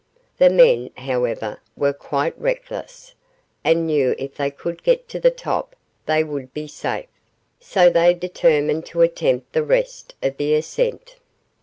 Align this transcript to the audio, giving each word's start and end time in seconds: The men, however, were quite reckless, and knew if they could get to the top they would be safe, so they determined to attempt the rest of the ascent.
The 0.39 0.49
men, 0.49 0.89
however, 0.97 1.61
were 1.77 1.93
quite 1.93 2.35
reckless, 2.41 3.13
and 3.63 3.85
knew 3.85 4.15
if 4.17 4.33
they 4.33 4.49
could 4.49 4.81
get 4.81 5.07
to 5.09 5.19
the 5.19 5.29
top 5.29 5.75
they 6.07 6.23
would 6.23 6.55
be 6.55 6.65
safe, 6.65 7.05
so 7.59 7.87
they 7.87 8.15
determined 8.15 8.87
to 8.87 9.03
attempt 9.03 9.53
the 9.53 9.61
rest 9.63 10.15
of 10.23 10.37
the 10.37 10.55
ascent. 10.55 11.17